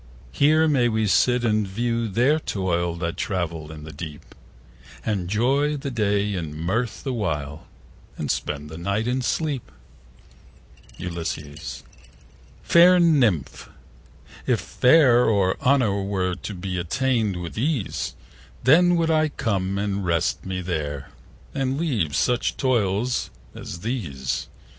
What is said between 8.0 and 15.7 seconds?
And spend the night in sleep. Ulysses.Fair Nymph, if fame or